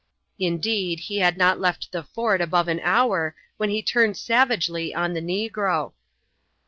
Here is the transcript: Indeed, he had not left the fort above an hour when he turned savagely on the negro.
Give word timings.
Indeed, 0.39 1.01
he 1.01 1.19
had 1.19 1.37
not 1.37 1.59
left 1.59 1.91
the 1.91 2.01
fort 2.01 2.41
above 2.41 2.67
an 2.67 2.79
hour 2.79 3.35
when 3.57 3.69
he 3.69 3.83
turned 3.83 4.17
savagely 4.17 4.95
on 4.95 5.13
the 5.13 5.21
negro. 5.21 5.93